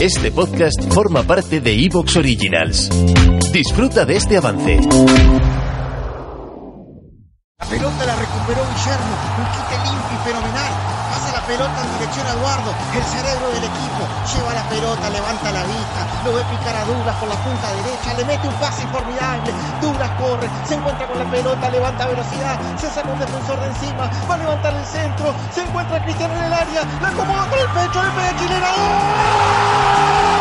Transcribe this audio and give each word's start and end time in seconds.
Este 0.00 0.32
podcast 0.32 0.90
forma 0.92 1.22
parte 1.22 1.60
de 1.60 1.84
Evox 1.84 2.16
Originals. 2.16 2.88
Disfruta 3.52 4.06
de 4.06 4.16
este 4.16 4.38
avance. 4.38 4.80
La 7.58 7.66
pelota 7.66 8.06
la 8.06 8.16
recuperó 8.16 8.62
Guillermo, 8.74 9.14
un 9.38 9.44
quite 9.52 9.76
limpio 9.84 10.16
y 10.16 10.24
fenomenal. 10.24 10.72
Pelota 11.46 11.82
en 11.82 11.98
dirección 11.98 12.26
a 12.26 12.30
Eduardo, 12.30 12.72
el 12.94 13.02
cerebro 13.02 13.48
del 13.48 13.64
equipo. 13.64 14.06
Lleva 14.32 14.54
la 14.54 14.62
pelota, 14.68 15.10
levanta 15.10 15.50
la 15.50 15.64
vista, 15.64 16.06
lo 16.24 16.34
ve 16.34 16.42
picar 16.44 16.76
a 16.76 16.84
Douglas 16.84 17.16
por 17.16 17.28
la 17.28 17.34
punta 17.34 17.72
derecha, 17.82 18.14
le 18.14 18.24
mete 18.24 18.46
un 18.48 18.54
pase 18.54 18.86
formidable. 18.86 19.52
Douglas 19.80 20.10
corre, 20.20 20.48
se 20.64 20.74
encuentra 20.74 21.06
con 21.08 21.18
la 21.18 21.24
pelota, 21.30 21.68
levanta 21.70 22.06
velocidad, 22.06 22.58
se 22.76 22.88
saca 22.88 23.10
un 23.10 23.18
defensor 23.18 23.60
de 23.60 23.66
encima, 23.66 24.08
va 24.30 24.34
a 24.34 24.38
levantar 24.38 24.74
el 24.74 24.86
centro, 24.86 25.34
se 25.52 25.62
encuentra 25.62 26.02
Cristiano 26.04 26.34
en 26.34 26.44
el 26.44 26.52
área, 26.52 26.82
la 27.00 27.08
acomoda 27.08 27.48
con 27.50 27.58
el 27.58 27.68
pecho, 27.68 28.02
le 28.02 28.10
pega 28.10 28.38
chilena. 28.38 30.31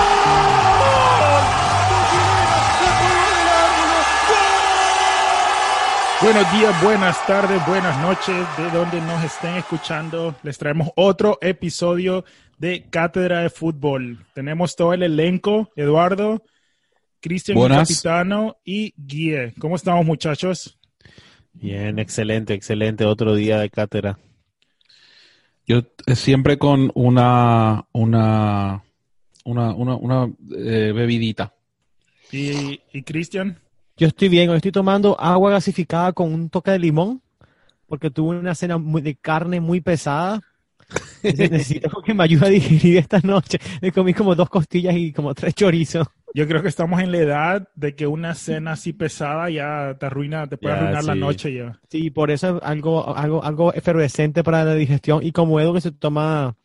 Buenos 6.22 6.54
días, 6.54 6.84
buenas 6.84 7.26
tardes, 7.26 7.66
buenas 7.66 8.00
noches, 8.00 8.46
de 8.55 8.70
donde 8.70 9.02
nos 9.02 9.24
estén 9.24 9.55
escuchando. 9.55 10.36
Les 10.44 10.55
traemos 10.55 10.90
otro 10.96 11.40
episodio 11.41 12.26
de 12.60 12.86
Cátedra 12.91 13.41
de 13.41 13.50
Fútbol. 13.50 14.24
Tenemos 14.36 14.76
todo 14.76 14.94
el 14.94 15.02
elenco, 15.02 15.72
Eduardo, 15.76 16.44
Cristian. 17.20 17.58
Capitano 17.68 18.58
y 18.64 18.94
Guille. 18.96 19.55
¿Cómo 19.58 19.76
estamos, 19.76 20.05
muchachos? 20.05 20.77
Bien, 21.54 21.98
excelente, 21.98 22.54
excelente. 22.54 23.04
Otro 23.05 23.34
día 23.34 23.58
de 23.58 23.72
cátedra. 23.72 24.20
Yo 25.66 25.80
eh, 26.05 26.16
siempre 26.16 26.60
con 26.60 26.92
una 26.94 27.88
una 27.94 28.84
una 29.44 29.74
una, 29.74 29.96
una, 29.96 30.32
eh, 30.55 30.92
bebidita. 30.94 31.55
¿Y, 32.32 32.80
y 32.94 33.02
Cristian? 33.02 33.60
Yo 34.02 34.07
estoy 34.07 34.30
bien, 34.30 34.49
hoy 34.49 34.55
estoy 34.55 34.71
tomando 34.71 35.16
agua 35.20 35.52
gasificada 35.52 36.12
con 36.12 36.34
un 36.34 36.49
toque 36.49 36.71
de 36.71 36.80
limón, 36.80 37.21
porque 37.85 38.10
tuve 38.10 38.40
una 38.40 38.55
cena 38.55 38.80
muy- 38.80 39.04
de 39.04 39.16
carne 39.16 39.62
muy 39.62 39.80
pesada. 39.80 40.41
Necesito 41.24 42.02
que 42.02 42.16
me 42.16 42.24
ayude 42.24 42.48
a 42.48 42.49
digerir 42.49 42.98
esta 42.98 43.20
noche. 43.20 43.60
Me 43.80 43.91
comí 43.91 44.16
como 44.16 44.34
dos 44.34 44.49
costillas 44.49 44.96
y 44.98 45.13
como 45.13 45.35
tres 45.35 45.54
chorizos. 45.54 46.08
Yo 46.34 46.48
creo 46.48 46.63
que 46.63 46.70
estamos 46.70 46.99
en 46.99 47.12
la 47.12 47.20
edad 47.20 47.70
de 47.76 47.96
que 47.96 48.08
una 48.08 48.34
cena 48.34 48.71
así 48.71 48.91
pesada 48.91 49.52
ya 49.52 49.96
te 49.99 50.08
arruina, 50.08 50.48
te 50.48 50.58
puede 50.58 50.74
Ya, 50.74 50.82
arruinar 50.82 51.04
la 51.04 51.13
sí. 51.13 51.20
noche 51.20 51.54
ya. 51.54 51.80
Sí, 51.91 52.10
por 52.10 52.32
eso 52.32 52.58
es 52.58 52.63
algo, 52.63 53.15
algo, 53.15 53.43
algo 53.43 53.71
efervescente 53.71 54.43
para 54.43 54.65
la 54.65 54.74
digestión 54.74 55.21
y 55.24 55.32
como 55.32 55.60
Edu 55.60 55.76
que 55.76 55.82
se 55.82 55.91
toma 55.91 56.55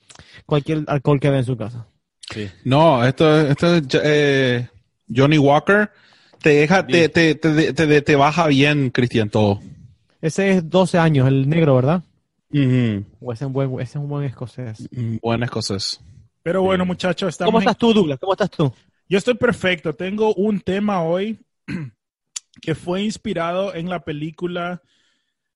cualquier 0.47 0.85
alcohol 0.87 1.21
que 1.21 1.29
ve 1.29 1.37
en 1.37 1.45
su 1.45 1.59
casa. 1.59 1.87
Sí. 2.31 2.51
No, 2.65 3.05
esto, 3.05 3.41
esto 3.43 3.75
es 3.77 3.83
eh, 4.03 4.69
Johnny 5.15 5.37
Walker. 5.37 5.91
Te 6.41 6.51
deja, 6.51 6.87
te, 6.87 7.09
te, 7.09 7.35
te, 7.35 7.73
te, 7.73 8.03
te 8.03 8.17
baja 8.17 8.47
bien, 8.47 8.91
Cristian, 8.91 9.31
todo. 9.31 9.61
Ese 10.21 10.51
es 10.51 10.71
12 10.71 10.99
años, 10.99 11.29
el 11.29 11.49
negro, 11.49 11.77
¿verdad? 11.77 12.03
O 13.21 13.33
ese 13.33 13.45
es 13.45 13.47
un 13.47 13.53
buen, 13.53 13.73
ese 13.75 13.83
es 13.83 13.97
un 13.97 14.09
buen 14.09 14.25
escocés. 14.25 14.89
Mm, 14.91 15.17
Buenas 15.23 15.51
cosas. 15.51 16.01
Pero 16.43 16.63
bueno, 16.63 16.87
muchachos, 16.87 17.31
estamos 17.31 17.51
¿Cómo 17.51 17.59
estás 17.59 17.77
tú, 17.77 17.93
Douglas? 17.93 18.19
¿Cómo 18.21 18.33
estás 18.33 18.51
tú? 18.51 18.73
Yo 19.09 19.19
estoy 19.19 19.35
perfecto. 19.35 19.95
Tengo 19.95 20.33
un 20.35 20.61
tema 20.61 21.03
hoy 21.03 21.39
que 22.61 22.75
fue 22.75 23.03
inspirado 23.03 23.75
en 23.75 23.89
la 23.89 24.05
película, 24.05 24.83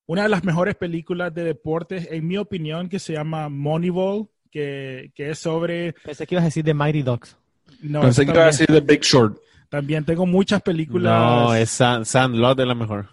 una 0.05 0.23
de 0.23 0.29
las 0.29 0.43
mejores 0.43 0.75
películas 0.75 1.33
de 1.33 1.43
deportes, 1.43 2.07
en 2.11 2.27
mi 2.27 2.37
opinión, 2.37 2.89
que 2.89 2.99
se 2.99 3.13
llama 3.13 3.49
Moneyball, 3.49 4.27
que, 4.51 5.11
que 5.15 5.31
es 5.31 5.39
sobre... 5.39 5.93
Pensé 5.93 6.27
que 6.27 6.35
ibas 6.35 6.43
a 6.43 6.47
decir 6.47 6.63
de 6.63 6.73
Mighty 6.73 7.01
Dogs. 7.01 7.37
No, 7.81 8.01
Pensé 8.01 8.25
que 8.25 8.31
iba 8.31 8.43
a 8.43 8.47
decir 8.47 8.67
The 8.67 8.81
Big 8.81 9.01
Short. 9.01 9.37
También 9.71 10.03
tengo 10.03 10.25
muchas 10.25 10.61
películas. 10.61 11.13
No, 11.13 11.55
es 11.55 11.69
San- 11.69 12.05
Sandlot 12.05 12.57
de 12.57 12.65
la 12.65 12.75
mejor. 12.75 13.07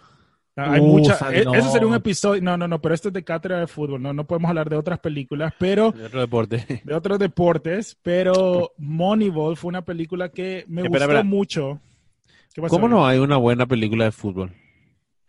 Hay 0.57 0.81
Uh, 0.81 0.85
muchas. 0.85 1.23
E- 1.33 1.45
no. 1.45 1.55
Eso 1.55 1.71
sería 1.71 1.87
un 1.87 1.95
episodio. 1.95 2.43
No, 2.43 2.57
no, 2.57 2.67
no, 2.67 2.81
pero 2.81 2.93
esto 2.93 3.09
es 3.09 3.15
de 3.15 3.23
cátedra 3.23 3.61
de 3.61 3.69
fútbol. 3.69 4.03
No, 4.03 4.13
no 4.13 4.25
podemos 4.27 4.49
hablar 4.49 4.69
de 4.69 4.75
otras 4.77 4.99
películas, 4.99 5.55
pero 5.57 5.93
De 5.93 6.07
otro 6.07 6.21
deporte. 6.21 6.83
de 6.85 6.95
otros 6.95 7.19
deportes. 7.21 7.97
Pero 8.03 8.73
Moneyball 8.77 9.57
fue 9.57 9.69
una 9.69 9.83
película 9.83 10.31
que 10.31 10.65
me 10.67 10.83
Espera, 10.83 10.89
gustó 10.89 11.05
espera. 11.05 11.23
mucho. 11.23 11.81
¿Qué 12.53 12.61
pasó? 12.61 12.75
¿Cómo 12.75 12.89
no 12.89 13.07
hay 13.07 13.21
una 13.21 13.37
buena 13.37 13.67
película 13.67 14.07
de 14.07 14.11
fútbol? 14.13 14.53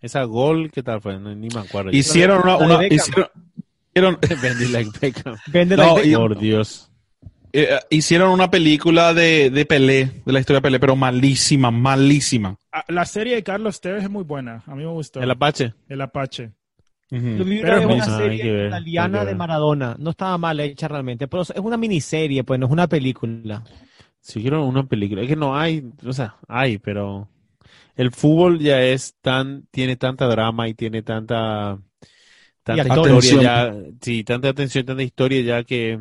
Esa 0.02 0.24
gol, 0.24 0.72
¿qué 0.72 0.82
tal 0.82 1.00
fue? 1.00 1.20
No, 1.20 1.36
ni 1.36 1.48
me 1.54 1.60
acuerdo. 1.60 1.92
Hicieron 1.92 2.42
una, 2.42 2.78
Beckham. 2.80 2.94
hicieron, 2.98 3.28
hicieron, 3.94 4.18
Bendy 4.42 4.68
like 4.70 4.90
Beckham. 5.00 5.36
Vende 5.46 5.78
No, 5.78 5.96
la 5.98 6.04
y- 6.06 6.16
Por 6.16 6.40
Dios. 6.40 6.89
Eh, 7.54 7.80
hicieron 7.90 8.32
una 8.32 8.50
película 8.52 9.14
de, 9.14 9.50
de 9.50 9.66
Pelé, 9.66 10.22
de 10.26 10.34
la 10.34 10.40
historia 10.40 10.58
de 10.60 10.64
Pelé, 10.64 10.80
pero 10.80 10.96
malísima, 10.96 11.72
malísima. 11.72 12.58
Ah, 12.72 12.84
La 12.88 13.06
serie 13.06 13.36
de 13.36 13.44
Carlos 13.44 13.82
Tevez 13.82 14.04
es 14.04 14.10
muy 14.10 14.24
buena. 14.24 14.64
A 14.68 14.76
mí 14.76 14.84
me 14.84 14.92
gustó. 14.92 15.22
El 15.22 15.32
Apache. 15.32 15.74
El 15.88 16.02
Apache. 16.02 16.52
Yo 17.12 17.44
vi 17.44 17.60
Pero 17.60 17.78
es 17.78 17.86
una 17.86 18.06
serie 18.06 18.52
ver, 18.52 18.68
italiana 18.68 19.26
de. 19.26 19.34
Maradona. 19.34 19.96
No 19.98 20.12
estaba 20.12 20.38
mal 20.38 20.60
hecha 20.60 20.88
realmente, 20.88 21.28
pero 21.28 21.42
es 21.42 21.52
una 21.58 21.78
miniserie, 21.78 22.44
pues 22.44 22.60
no 22.60 22.68
es 22.68 22.72
una 22.72 22.88
película. 22.88 23.64
Si 24.22 24.42
quiero 24.42 24.66
una 24.66 24.86
película. 24.88 25.22
Es 25.24 25.28
que 25.28 25.36
no 25.36 25.58
hay, 25.58 25.84
o 26.06 26.14
sea, 26.14 26.38
hay, 26.48 26.78
pero 26.78 27.28
el 27.96 28.12
fútbol 28.12 28.60
ya 28.60 28.82
es 28.84 29.16
tan, 29.22 29.66
tiene 29.72 29.96
tanta 29.96 30.28
drama 30.28 30.68
y 30.68 30.76
tiene 30.76 31.02
tanta, 31.02 31.80
tanta 32.64 32.94
actores. 32.94 33.18
historia 33.18 33.62
Atención. 33.64 33.86
ya, 33.94 33.98
sí, 34.02 34.24
tanta 34.24 34.50
atención, 34.50 34.86
tanta 34.86 35.04
historia 35.04 35.42
ya 35.42 35.64
que 35.64 36.00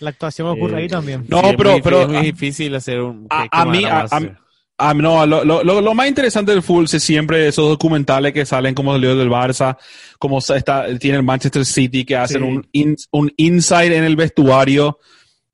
La 0.00 0.10
actuación 0.10 0.48
ocurre 0.48 0.74
Eh, 0.78 0.82
ahí 0.82 0.88
también. 0.88 1.24
No, 1.28 1.40
sí, 1.40 1.46
es 1.48 1.56
pero- 1.56 1.72
muy, 1.72 1.82
pero- 1.82 2.02
es 2.02 2.08
muy 2.08 2.16
a- 2.18 2.22
difícil 2.22 2.74
hacer 2.74 3.00
un 3.00 3.26
a- 3.30 3.46
a 3.50 3.64
mí- 3.64 3.84
a 3.84 4.00
a-. 4.10 4.38
Ah, 4.80 4.94
no, 4.94 5.26
lo, 5.26 5.42
lo, 5.44 5.64
lo, 5.64 5.94
más 5.94 6.06
interesante 6.06 6.52
del 6.52 6.62
fútbol 6.62 6.84
es 6.84 7.02
siempre 7.02 7.48
esos 7.48 7.68
documentales 7.68 8.32
que 8.32 8.46
salen 8.46 8.76
como 8.76 8.92
salió 8.92 9.16
del 9.16 9.28
Barça, 9.28 9.76
como 10.20 10.38
está, 10.38 10.86
tiene 11.00 11.16
el 11.16 11.24
Manchester 11.24 11.64
City, 11.66 12.04
que 12.04 12.14
hacen 12.16 12.42
Sí. 12.42 12.46
un, 12.48 12.68
in- 12.70 12.96
un 13.10 13.32
insight 13.36 13.90
en 13.90 14.04
el 14.04 14.14
vestuario 14.14 15.00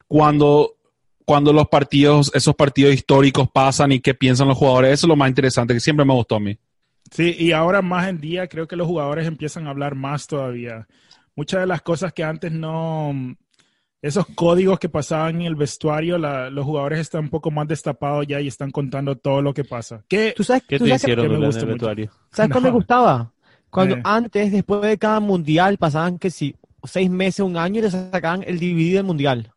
cuando, 0.07 0.75
cuando 1.25 1.55
los 1.55 1.69
partidos, 1.69 2.31
esos 2.35 2.55
partidos 2.55 2.93
históricos 2.93 3.49
pasan 3.51 3.93
y 3.93 4.01
qué 4.01 4.13
piensan 4.13 4.49
los 4.49 4.59
jugadores. 4.59 4.93
Eso 4.93 5.07
es 5.07 5.09
lo 5.09 5.17
más 5.17 5.31
interesante, 5.31 5.73
que 5.73 5.81
siempre 5.81 6.05
me 6.05 6.13
gustó 6.13 6.37
a 6.37 6.41
mí. 6.41 6.59
Sí, 7.11 7.35
y 7.39 7.53
ahora 7.53 7.81
más 7.81 8.09
en 8.09 8.21
día 8.21 8.47
creo 8.47 8.67
que 8.69 8.77
los 8.77 8.87
jugadores 8.87 9.27
empiezan 9.27 9.67
a 9.67 9.71
hablar 9.71 9.95
más 9.95 10.27
todavía. 10.27 10.87
Muchas 11.35 11.61
de 11.61 11.67
las 11.67 11.81
cosas 11.81 12.13
que 12.13 12.25
antes 12.25 12.53
no, 12.53 13.15
esos 14.07 14.27
códigos 14.35 14.79
que 14.79 14.89
pasaban 14.89 15.37
en 15.37 15.43
el 15.47 15.55
vestuario, 15.55 16.19
la- 16.19 16.51
los 16.51 16.65
jugadores 16.65 16.99
están 17.01 17.23
un 17.25 17.31
poco 17.31 17.51
más 17.51 17.67
destapados 17.67 18.27
ya 18.27 18.41
y 18.41 18.49
están 18.49 18.71
contando 18.71 19.17
todo 19.17 19.41
lo 19.41 19.55
que 19.55 19.65
pasa. 19.65 20.05
¿Tú 20.37 20.45
sabes, 20.45 20.63
¿Qué 20.69 20.79
tú 20.79 20.85
te 20.85 20.91
sabes, 20.91 21.03
hicieron 21.05 21.27
que 21.27 21.33
me 21.39 21.47
gusta 21.47 21.61
en 21.63 21.69
el 21.69 21.73
mucho. 21.75 21.87
vestuario? 21.87 22.11
¿sabes 22.31 22.51
cuál 22.53 22.63
No. 22.65 22.69
me 22.69 22.75
gustaba? 22.75 23.33
Cuando 23.71 23.97
Eh. 23.97 24.01
antes, 24.05 24.53
después 24.53 24.83
de 24.83 24.99
cada 24.99 25.21
mundial, 25.21 25.79
pasaban 25.79 26.19
que 26.19 26.31
si 26.31 26.55
seis 26.85 27.09
meses, 27.11 27.41
un 27.41 27.57
año 27.57 27.79
y 27.79 27.83
le 27.83 27.91
sacaban 27.91 28.45
el 28.47 28.59
DVD 28.59 28.95
del 28.97 29.05
mundial. 29.05 29.51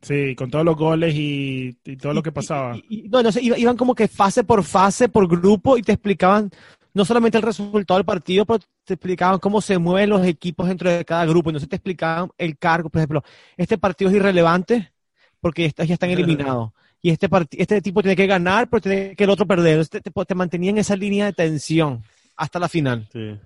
sí, 0.00 0.34
con 0.34 0.50
todos 0.50 0.64
los 0.64 0.76
goles 0.76 1.14
y, 1.14 1.78
y 1.84 1.96
todo 1.96 2.12
lo 2.12 2.22
que 2.24 2.32
pasaba. 2.32 2.76
y- 2.76 2.84
y- 2.88 3.08
no, 3.08 3.22
no 3.22 3.30
iban 3.40 3.76
como 3.76 3.94
que 3.94 4.08
fase 4.08 4.42
por 4.42 4.64
fase, 4.64 5.08
por 5.08 5.28
grupo, 5.28 5.78
y 5.78 5.82
te 5.82 5.92
explicaban 5.92 6.50
no 6.94 7.04
solamente 7.04 7.38
el 7.38 7.42
resultado 7.42 7.98
del 7.98 8.04
partido, 8.04 8.44
pero 8.44 8.60
te 8.84 8.94
explicaban 8.94 9.38
cómo 9.38 9.60
se 9.60 9.78
mueven 9.78 10.10
los 10.10 10.24
equipos 10.26 10.68
dentro 10.68 10.90
de 10.90 11.04
cada 11.04 11.24
grupo. 11.24 11.50
Entonces 11.50 11.68
te 11.68 11.76
explicaban 11.76 12.30
el 12.38 12.58
cargo, 12.58 12.90
por 12.90 13.00
ejemplo, 13.00 13.24
este 13.56 13.78
partido 13.78 14.10
es 14.10 14.16
irrelevante 14.16 14.92
porque 15.40 15.64
estos 15.64 15.86
ya 15.88 15.94
están 15.94 16.10
eliminados. 16.10 16.72
Y 17.00 17.10
este, 17.10 17.28
este 17.52 17.82
tipo 17.82 18.00
tiene 18.00 18.14
que 18.14 18.26
ganar, 18.26 18.70
pero 18.70 18.80
tiene 18.80 19.16
que 19.16 19.24
el 19.24 19.30
otro 19.30 19.46
perder. 19.46 19.72
Entonces 19.72 19.90
te, 19.90 20.00
te, 20.00 20.24
te 20.24 20.34
mantenían 20.34 20.78
esa 20.78 20.94
línea 20.94 21.26
de 21.26 21.32
tensión 21.32 22.04
hasta 22.36 22.58
la 22.60 22.68
final. 22.68 23.08
Sí. 23.12 23.38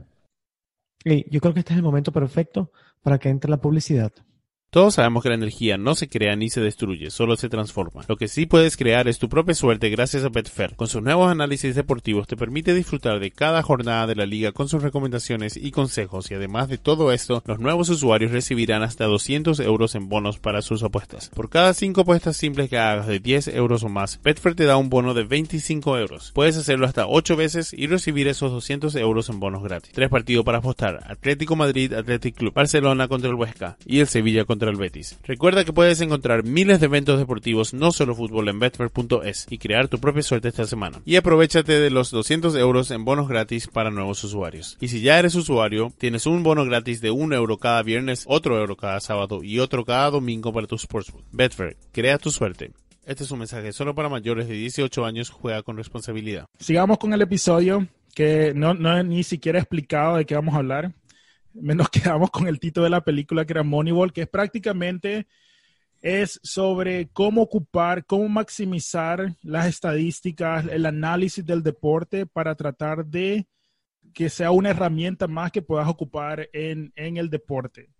Y 1.05 1.31
yo 1.31 1.41
creo 1.41 1.55
que 1.55 1.61
este 1.61 1.73
es 1.73 1.79
el 1.79 1.85
momento 1.85 2.13
perfecto 2.13 2.71
para 3.01 3.19
que 3.19 3.29
entre 3.29 3.51
la 3.51 3.57
publicidad. 3.59 4.13
Todos 4.77 4.97
sabemos 4.97 5.23
que 5.23 5.31
la 5.31 5.37
energía 5.37 5.79
no 5.79 5.95
se 5.95 6.07
crea 6.07 6.37
ni 6.37 6.51
se 6.51 6.61
destruye, 6.61 7.11
solo 7.11 7.37
se 7.37 7.49
transforma. 7.49 8.03
Lo 8.09 8.19
que 8.19 8.29
sí 8.29 8.45
puedes 8.45 8.77
crear 8.77 9.09
es 9.09 9.19
tu 9.19 9.31
propia 9.31 9.55
suerte 9.55 9.89
gracias 9.89 10.23
a 10.23 10.29
Betfair. 10.29 10.77
Con 10.77 10.87
sus 10.87 11.03
nuevos 11.03 11.31
análisis 11.31 11.75
deportivos 11.75 12.27
te 12.27 12.37
permite 12.37 12.75
disfrutar 12.75 13.19
de 13.19 13.31
cada 13.31 13.63
jornada 13.63 14.07
de 14.07 14.17
la 14.17 14.27
liga 14.27 14.53
con 14.53 14.69
sus 14.69 14.83
recomendaciones 14.83 15.57
y 15.57 15.71
consejos 15.71 16.31
y 16.31 16.35
además 16.35 16.69
de 16.69 16.77
todo 16.77 17.11
esto, 17.11 17.43
los 17.47 17.59
nuevos 17.59 17.89
usuarios 17.89 18.33
recibirán 18.33 18.83
hasta 18.83 19.07
200 19.07 19.61
euros 19.61 19.95
en 19.95 20.11
bonos 20.11 20.39
para 20.41 20.61
sus 20.61 20.83
apuestas. 20.83 21.31
Por 21.31 21.49
cada 21.49 21.73
5 21.73 22.03
apuestas 22.03 22.37
simples 22.37 22.69
que 22.69 22.77
hagas 22.77 23.07
de 23.07 23.19
10 23.19 23.49
euros 23.49 23.83
o 23.83 23.89
más, 23.89 24.21
Betfair 24.23 24.57
te 24.57 24.67
da 24.67 24.77
un 24.77 24.91
bono 24.91 25.15
de 25.15 25.25
25 25.25 25.97
euros. 25.97 26.33
Puedes 26.35 26.59
hacerlo 26.59 26.85
hasta 26.85 27.07
8 27.07 27.35
veces 27.35 27.73
y 27.73 27.87
recibir 27.87 28.29
esos 28.29 28.53
200 28.53 28.95
euros 28.97 29.31
en 29.31 29.41
bonos 29.41 29.63
gratis. 29.63 29.93
Tres 29.95 30.11
partidos 30.11 30.45
para 30.45 30.59
apostar. 30.59 31.03
Atlético 31.09 31.57
Madrid, 31.57 31.95
Athletic 31.95 32.35
Club, 32.35 32.53
Barcelona 32.53 33.09
contra 33.09 33.31
el 33.31 33.37
Huesca 33.37 33.79
y 33.87 34.01
el 34.01 34.07
Sevilla 34.07 34.45
contra 34.45 34.66
el 34.71 34.77
Betis. 34.77 35.19
Recuerda 35.25 35.65
que 35.65 35.73
puedes 35.73 36.01
encontrar 36.01 36.45
miles 36.45 36.81
de 36.81 36.87
eventos 36.87 37.19
deportivos, 37.19 37.75
no 37.75 37.93
solo 37.93 38.15
fútbol 38.15 38.49
en 38.49 38.59
betfair.es 38.59 39.47
y 39.51 39.59
crear 39.59 39.89
tu 39.89 39.99
propia 39.99 40.23
suerte 40.23 40.49
esta 40.49 40.67
semana. 40.67 41.01
Y 41.05 41.17
aprovechate 41.17 41.81
de 41.81 41.91
los 41.91 42.11
200 42.11 42.55
euros 42.57 42.91
en 42.91 43.05
bonos 43.05 43.29
gratis 43.29 43.67
para 43.69 43.91
nuevos 43.91 44.23
usuarios. 44.25 44.77
Y 44.81 44.89
si 44.89 45.01
ya 45.01 45.19
eres 45.19 45.35
usuario, 45.35 45.93
tienes 45.99 46.27
un 46.27 46.43
bono 46.43 46.65
gratis 46.65 47.01
de 47.01 47.11
1 47.11 47.35
euro 47.35 47.59
cada 47.59 47.83
viernes, 47.83 48.25
otro 48.27 48.59
euro 48.59 48.77
cada 48.77 49.01
sábado 49.01 49.43
y 49.43 49.59
otro 49.59 49.85
cada 49.85 50.11
domingo 50.11 50.53
para 50.53 50.67
tu 50.67 50.79
sportsbook. 50.79 51.25
Betfair, 51.33 51.77
crea 51.93 52.19
tu 52.19 52.31
suerte. 52.31 52.73
Este 53.05 53.23
es 53.23 53.31
un 53.31 53.39
mensaje 53.39 53.73
solo 53.73 53.95
para 53.95 54.09
mayores 54.09 54.49
de 54.49 54.55
18 54.55 55.05
años, 55.05 55.31
juega 55.31 55.63
con 55.63 55.77
responsabilidad. 55.77 56.47
Sigamos 56.59 56.99
con 56.99 57.13
el 57.13 57.23
episodio 57.23 57.87
que 58.15 58.53
no, 58.55 58.75
no 58.75 58.99
he 58.99 59.05
ni 59.05 59.23
siquiera 59.23 59.59
explicado 59.59 60.17
de 60.17 60.25
qué 60.25 60.35
vamos 60.35 60.55
a 60.55 60.59
hablar. 60.59 60.93
Nos 61.61 61.89
quedamos 61.91 62.31
con 62.31 62.47
el 62.47 62.61
título 62.61 62.85
de 62.85 62.91
la 62.91 63.05
película 63.05 63.45
que 63.45 63.53
era 63.53 63.63
Moneyball, 63.63 64.13
que 64.13 64.23
es 64.23 64.29
prácticamente 64.29 65.27
es 66.03 66.39
sobre 66.43 67.09
cómo 67.09 67.43
ocupar, 67.43 68.05
cómo 68.05 68.29
maximizar 68.29 69.35
las 69.43 69.67
estadísticas, 69.67 70.67
el 70.71 70.87
análisis 70.87 71.45
del 71.45 71.63
deporte 71.63 72.27
para 72.27 72.55
tratar 72.55 73.07
de 73.07 73.47
que 74.13 74.31
sea 74.31 74.51
una 74.51 74.71
herramienta 74.71 75.27
más 75.27 75.51
que 75.51 75.63
puedas 75.63 75.89
ocupar 75.89 76.49
en, 76.53 76.93
en 76.97 77.17
el 77.17 77.29
deporte. 77.29 77.91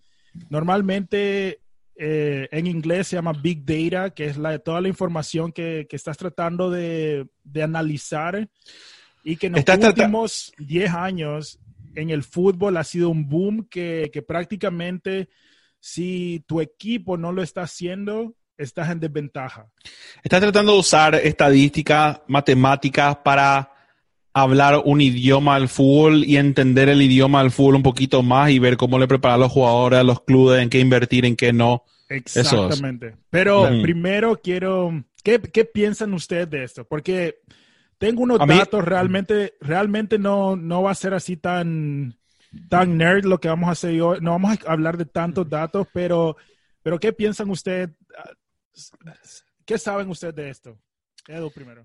Normalmente 0.51 1.61
eh, 1.97 2.49
en 2.51 2.67
inglés 2.67 3.09
se 3.09 3.17
llama 3.17 3.33
Big 3.33 3.65
Data, 3.65 4.11
que 4.11 4.27
es 4.27 4.37
la, 4.37 4.59
toda 4.59 4.81
la 4.81 4.89
información 4.89 5.53
que, 5.53 5.87
que 5.89 5.97
estás 5.97 6.17
tratando 6.17 6.71
de, 6.71 7.27
de, 7.43 7.63
analizar 7.63 8.49
y 9.25 9.37
que 9.37 9.49
en 9.49 9.55
los 9.55 9.65
últimos 9.67 10.53
10 10.59 10.91
años 10.93 11.59
en 11.97 12.11
el 12.11 12.23
fútbol 12.23 12.77
ha 12.77 12.85
sido 12.85 13.09
un 13.09 13.29
boom 13.29 13.67
que, 13.69 14.11
que 14.13 14.23
prácticamente 14.23 15.29
si 15.81 16.45
tu 16.47 16.61
equipo 16.61 17.17
no 17.17 17.33
lo 17.33 17.43
está 17.43 17.63
haciendo, 17.63 18.35
estás 18.57 18.91
en 18.91 19.01
desventaja. 19.01 19.67
Estás 20.23 20.41
tratando 20.41 20.73
de 20.73 20.79
usar 20.79 21.15
estadísticas, 21.15 22.21
matemáticas 22.27 23.17
para 23.25 23.73
hablar 24.33 24.83
un 24.85 25.01
idioma 25.01 25.55
al 25.55 25.69
fútbol 25.69 26.25
y 26.25 26.37
entender 26.37 26.91
el 26.91 27.01
idioma 27.01 27.43
del 27.43 27.51
fútbol 27.51 27.77
un 27.77 27.83
poquito 27.83 28.23
más 28.23 28.51
y 28.51 28.59
ver 28.59 28.77
cómo 28.77 28.99
le 28.99 29.09
preparar 29.09 29.37
a 29.37 29.41
los 29.41 29.53
jugadores, 29.53 29.99
a 29.99 30.05
los 30.05 30.23
clubes, 30.23 30.63
en 30.63 30.69
qué 30.69 30.79
invertir, 30.79 31.25
en 31.25 31.37
qué 31.37 31.53
no. 31.53 31.85
Exactamente. 32.09 33.17
Pero 33.31 33.67
primero 33.83 34.39
quiero, 34.43 35.05
¿qué, 35.23 35.41
qué 35.41 35.65
piensan 35.65 36.13
ustedes 36.13 36.51
de 36.51 36.65
esto? 36.65 36.85
Porque 36.85 37.41
tengo 37.99 38.23
unos 38.23 38.41
A 38.41 38.47
mí- 38.47 38.57
datos, 38.59 38.85
realmente, 38.85 39.55
realmente 39.61 40.19
no, 40.19 40.57
no 40.57 40.83
va 40.83 40.91
a 40.91 40.95
ser 40.95 41.15
así 41.15 41.37
tan, 41.37 42.19
tan 42.69 42.97
nerd 42.97 43.25
lo 43.25 43.39
que 43.39 43.49
vamos 43.49 43.69
a 43.69 43.73
hacer 43.73 44.01
hoy. 44.01 44.19
No 44.21 44.33
vamos 44.33 44.59
a 44.67 44.73
hablar 44.73 44.97
de 44.97 45.07
tantos 45.07 45.49
datos, 45.49 45.87
pero, 45.93 46.37
pero 46.83 46.99
¿qué 46.99 47.13
piensan 47.13 47.51
ustedes? 47.51 47.91
¿Qué 49.65 49.79
saben 49.79 50.09
ustedes 50.11 50.35
de 50.35 50.51
esto? 50.51 50.79
Edu 51.27 51.51
primero. 51.51 51.85